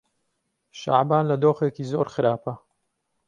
[0.79, 2.53] شەعبان لە دۆخێکی زۆر خراپە.